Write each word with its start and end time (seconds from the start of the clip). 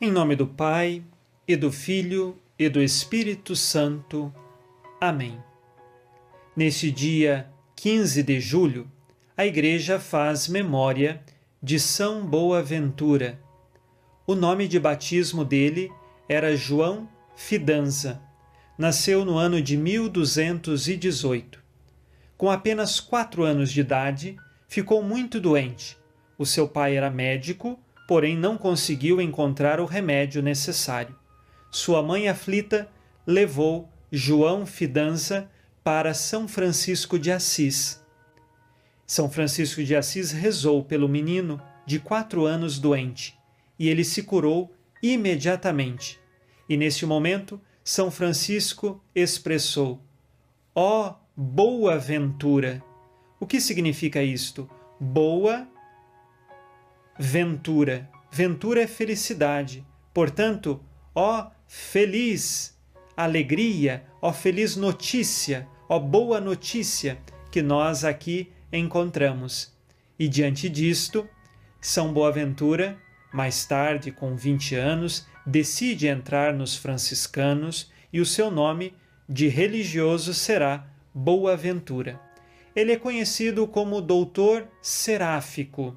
Em 0.00 0.12
nome 0.12 0.36
do 0.36 0.46
Pai, 0.46 1.02
e 1.46 1.56
do 1.56 1.72
Filho, 1.72 2.38
e 2.56 2.68
do 2.68 2.80
Espírito 2.80 3.56
Santo. 3.56 4.32
Amém. 5.00 5.42
Neste 6.54 6.88
dia 6.88 7.50
15 7.74 8.22
de 8.22 8.38
julho, 8.38 8.88
a 9.36 9.44
Igreja 9.44 9.98
faz 9.98 10.46
memória 10.46 11.20
de 11.60 11.80
São 11.80 12.24
Boaventura. 12.24 13.40
O 14.24 14.36
nome 14.36 14.68
de 14.68 14.78
batismo 14.78 15.44
dele 15.44 15.90
era 16.28 16.54
João 16.56 17.08
Fidanza. 17.34 18.22
Nasceu 18.78 19.24
no 19.24 19.36
ano 19.36 19.60
de 19.60 19.76
1218. 19.76 21.60
Com 22.36 22.48
apenas 22.48 23.00
quatro 23.00 23.42
anos 23.42 23.72
de 23.72 23.80
idade, 23.80 24.36
ficou 24.68 25.02
muito 25.02 25.40
doente. 25.40 25.98
O 26.38 26.46
seu 26.46 26.68
pai 26.68 26.96
era 26.96 27.10
médico 27.10 27.76
porém 28.08 28.34
não 28.34 28.56
conseguiu 28.56 29.20
encontrar 29.20 29.78
o 29.78 29.84
remédio 29.84 30.42
necessário. 30.42 31.14
Sua 31.70 32.02
mãe 32.02 32.26
aflita 32.26 32.88
levou 33.26 33.86
João 34.10 34.64
Fidanza 34.64 35.50
para 35.84 36.14
São 36.14 36.48
Francisco 36.48 37.18
de 37.18 37.30
Assis. 37.30 38.02
São 39.06 39.30
Francisco 39.30 39.84
de 39.84 39.94
Assis 39.94 40.32
rezou 40.32 40.82
pelo 40.82 41.06
menino 41.06 41.60
de 41.84 41.98
quatro 41.98 42.46
anos 42.46 42.78
doente 42.78 43.38
e 43.78 43.90
ele 43.90 44.02
se 44.02 44.22
curou 44.22 44.72
imediatamente. 45.02 46.18
E 46.66 46.78
neste 46.78 47.04
momento, 47.04 47.60
São 47.84 48.10
Francisco 48.10 49.04
expressou: 49.14 50.00
Ó 50.74 51.10
oh, 51.10 51.14
boa 51.36 51.98
ventura! 51.98 52.82
O 53.38 53.46
que 53.46 53.60
significa 53.60 54.22
isto? 54.22 54.68
Boa 54.98 55.68
ventura. 57.18 58.08
Ventura 58.30 58.82
é 58.82 58.86
felicidade. 58.86 59.84
Portanto, 60.14 60.80
ó 61.14 61.50
feliz 61.66 62.78
alegria, 63.16 64.04
ó 64.22 64.32
feliz 64.32 64.76
notícia, 64.76 65.66
ó 65.88 65.98
boa 65.98 66.40
notícia 66.40 67.18
que 67.50 67.60
nós 67.60 68.04
aqui 68.04 68.52
encontramos. 68.72 69.76
E 70.18 70.28
diante 70.28 70.68
disto, 70.68 71.28
São 71.80 72.12
Boaventura, 72.12 72.96
mais 73.32 73.64
tarde, 73.64 74.12
com 74.12 74.36
20 74.36 74.76
anos, 74.76 75.26
decide 75.44 76.06
entrar 76.06 76.54
nos 76.54 76.76
franciscanos 76.76 77.90
e 78.12 78.20
o 78.20 78.26
seu 78.26 78.50
nome 78.50 78.94
de 79.28 79.48
religioso 79.48 80.32
será 80.32 80.86
Boaventura. 81.12 82.20
Ele 82.74 82.92
é 82.92 82.96
conhecido 82.96 83.66
como 83.66 84.00
Doutor 84.00 84.68
Seráfico 84.80 85.96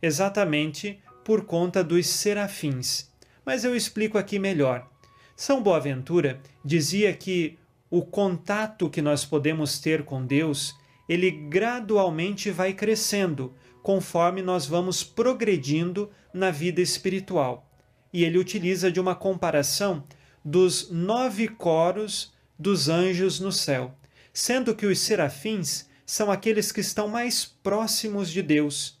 exatamente 0.00 1.00
por 1.24 1.44
conta 1.44 1.84
dos 1.84 2.06
serafins. 2.06 3.10
Mas 3.44 3.64
eu 3.64 3.76
explico 3.76 4.18
aqui 4.18 4.38
melhor. 4.38 4.88
São 5.36 5.62
Boaventura 5.62 6.40
dizia 6.64 7.12
que 7.14 7.58
o 7.90 8.02
contato 8.02 8.90
que 8.90 9.00
nós 9.00 9.24
podemos 9.24 9.78
ter 9.78 10.04
com 10.04 10.24
Deus, 10.24 10.74
ele 11.08 11.30
gradualmente 11.30 12.50
vai 12.50 12.72
crescendo 12.72 13.54
conforme 13.82 14.42
nós 14.42 14.66
vamos 14.66 15.02
progredindo 15.02 16.10
na 16.32 16.50
vida 16.50 16.80
espiritual. 16.80 17.70
E 18.12 18.24
ele 18.24 18.38
utiliza 18.38 18.90
de 18.90 19.00
uma 19.00 19.14
comparação 19.14 20.04
dos 20.44 20.90
nove 20.90 21.48
coros 21.48 22.32
dos 22.58 22.88
anjos 22.88 23.38
no 23.38 23.52
céu, 23.52 23.94
sendo 24.32 24.74
que 24.74 24.86
os 24.86 24.98
serafins 24.98 25.88
são 26.04 26.30
aqueles 26.30 26.72
que 26.72 26.80
estão 26.80 27.08
mais 27.08 27.44
próximos 27.44 28.30
de 28.30 28.42
Deus 28.42 28.97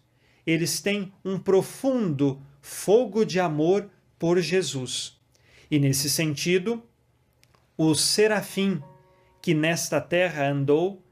eles 0.50 0.80
têm 0.80 1.12
um 1.22 1.38
profundo 1.38 2.40
fogo 2.62 3.22
de 3.22 3.38
amor 3.38 3.90
por 4.18 4.40
Jesus. 4.40 5.20
E 5.70 5.78
nesse 5.78 6.08
sentido, 6.08 6.82
o 7.76 7.94
serafim 7.94 8.82
que 9.42 9.52
nesta 9.52 10.00
terra 10.00 10.48
andou 10.48 11.02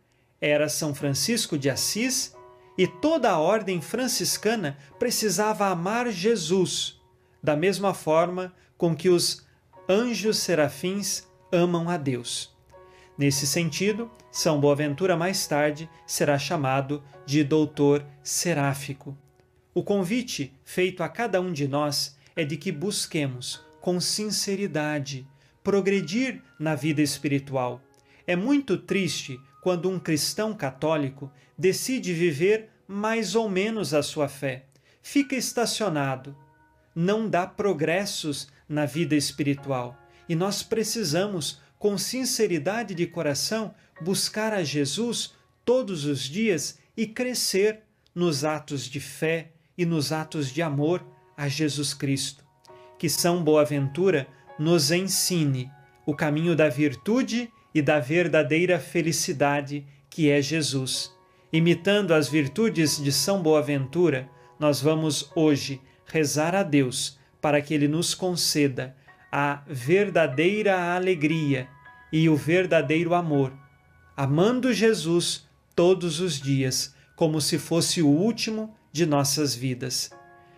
era 0.40 0.70
São 0.70 0.94
Francisco 0.94 1.58
de 1.58 1.68
Assis 1.68 2.34
e 2.78 2.86
toda 2.86 3.30
a 3.30 3.38
ordem 3.38 3.78
franciscana 3.82 4.78
precisava 4.98 5.66
amar 5.66 6.10
Jesus, 6.10 6.98
da 7.42 7.54
mesma 7.54 7.92
forma 7.92 8.54
com 8.78 8.96
que 8.96 9.10
os 9.10 9.46
anjos 9.86 10.38
serafins 10.38 11.28
amam 11.52 11.90
a 11.90 11.98
Deus. 11.98 12.56
Nesse 13.18 13.46
sentido, 13.46 14.10
São 14.32 14.58
Boaventura 14.58 15.14
mais 15.14 15.46
tarde 15.46 15.90
será 16.06 16.38
chamado 16.38 17.04
de 17.26 17.44
doutor 17.44 18.02
seráfico. 18.22 19.14
O 19.76 19.82
convite 19.82 20.54
feito 20.64 21.02
a 21.02 21.08
cada 21.08 21.38
um 21.38 21.52
de 21.52 21.68
nós 21.68 22.16
é 22.34 22.46
de 22.46 22.56
que 22.56 22.72
busquemos, 22.72 23.62
com 23.78 24.00
sinceridade, 24.00 25.28
progredir 25.62 26.42
na 26.58 26.74
vida 26.74 27.02
espiritual. 27.02 27.82
É 28.26 28.34
muito 28.34 28.78
triste 28.78 29.38
quando 29.60 29.90
um 29.90 29.98
cristão 29.98 30.54
católico 30.54 31.30
decide 31.58 32.14
viver 32.14 32.70
mais 32.88 33.34
ou 33.34 33.50
menos 33.50 33.92
a 33.92 34.02
sua 34.02 34.28
fé, 34.28 34.64
fica 35.02 35.36
estacionado, 35.36 36.34
não 36.94 37.28
dá 37.28 37.46
progressos 37.46 38.48
na 38.66 38.86
vida 38.86 39.14
espiritual. 39.14 39.94
E 40.26 40.34
nós 40.34 40.62
precisamos, 40.62 41.60
com 41.78 41.98
sinceridade 41.98 42.94
de 42.94 43.06
coração, 43.06 43.74
buscar 44.00 44.54
a 44.54 44.64
Jesus 44.64 45.34
todos 45.66 46.06
os 46.06 46.22
dias 46.22 46.78
e 46.96 47.06
crescer 47.06 47.82
nos 48.14 48.42
atos 48.42 48.84
de 48.84 49.00
fé, 49.00 49.50
e 49.76 49.84
nos 49.84 50.12
atos 50.12 50.50
de 50.52 50.62
amor 50.62 51.04
a 51.36 51.48
Jesus 51.48 51.92
Cristo. 51.92 52.44
Que 52.98 53.08
São 53.08 53.42
Boaventura 53.42 54.26
nos 54.58 54.90
ensine 54.90 55.70
o 56.06 56.14
caminho 56.14 56.56
da 56.56 56.68
virtude 56.68 57.50
e 57.74 57.82
da 57.82 58.00
verdadeira 58.00 58.78
felicidade 58.78 59.84
que 60.08 60.30
é 60.30 60.40
Jesus. 60.40 61.14
Imitando 61.52 62.14
as 62.14 62.28
virtudes 62.28 63.02
de 63.02 63.12
São 63.12 63.42
Boaventura, 63.42 64.28
nós 64.58 64.80
vamos 64.80 65.30
hoje 65.34 65.80
rezar 66.06 66.54
a 66.54 66.62
Deus 66.62 67.18
para 67.40 67.60
que 67.60 67.74
Ele 67.74 67.86
nos 67.86 68.14
conceda 68.14 68.96
a 69.30 69.62
verdadeira 69.66 70.94
alegria 70.94 71.68
e 72.12 72.28
o 72.28 72.36
verdadeiro 72.36 73.12
amor, 73.12 73.52
amando 74.16 74.72
Jesus 74.72 75.46
todos 75.74 76.20
os 76.20 76.40
dias, 76.40 76.94
como 77.14 77.40
se 77.40 77.58
fosse 77.58 78.00
o 78.00 78.08
último 78.08 78.74
de 78.96 79.04
nossas 79.04 79.54
vidas. 79.54 80.10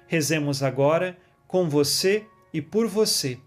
Rezemos 0.07 0.63
agora 0.63 1.19
com 1.49 1.69
você 1.69 2.25
e 2.55 2.63
por 2.63 2.87
você. 2.87 3.41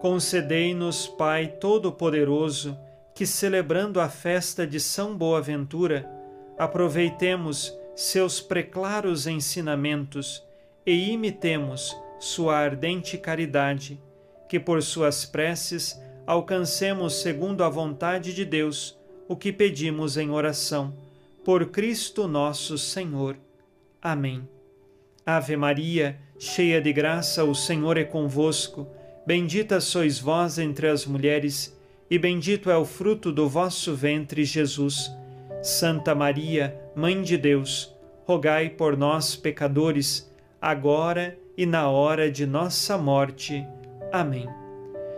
Concedei-nos, 0.00 1.06
Pai 1.06 1.48
Todo-Poderoso, 1.48 2.78
que 3.14 3.26
celebrando 3.26 4.00
a 4.00 4.08
festa 4.08 4.66
de 4.66 4.80
São 4.80 5.14
Boaventura, 5.14 6.08
aproveitemos 6.56 7.76
seus 7.94 8.40
preclaros 8.40 9.26
ensinamentos 9.26 10.42
e 10.86 11.10
imitemos 11.10 11.94
sua 12.18 12.56
ardente 12.56 13.18
caridade, 13.18 14.00
que 14.48 14.58
por 14.58 14.82
suas 14.82 15.26
preces 15.26 16.00
alcancemos, 16.26 17.20
segundo 17.20 17.62
a 17.62 17.68
vontade 17.68 18.34
de 18.34 18.44
Deus, 18.44 18.98
o 19.28 19.36
que 19.36 19.52
pedimos 19.52 20.16
em 20.16 20.30
oração. 20.30 20.94
Por 21.44 21.66
Cristo 21.66 22.26
nosso 22.26 22.76
Senhor. 22.76 23.36
Amém. 24.02 24.48
Ave 25.24 25.56
Maria, 25.56 26.18
cheia 26.38 26.80
de 26.80 26.92
graça, 26.92 27.44
o 27.44 27.54
Senhor 27.54 27.96
é 27.96 28.04
convosco. 28.04 28.86
Bendita 29.26 29.80
sois 29.80 30.18
vós 30.18 30.58
entre 30.58 30.88
as 30.88 31.06
mulheres, 31.06 31.76
e 32.10 32.18
bendito 32.18 32.70
é 32.70 32.76
o 32.76 32.84
fruto 32.84 33.32
do 33.32 33.48
vosso 33.48 33.94
ventre, 33.94 34.44
Jesus. 34.44 35.10
Santa 35.62 36.14
Maria, 36.14 36.80
Mãe 36.94 37.22
de 37.22 37.36
Deus, 37.36 37.92
rogai 38.24 38.70
por 38.70 38.96
nós, 38.96 39.34
pecadores, 39.34 40.32
agora 40.60 41.36
e 41.56 41.66
na 41.66 41.88
hora 41.88 42.30
de 42.30 42.46
nossa 42.46 42.96
morte. 42.96 43.66
Amém. 44.12 44.65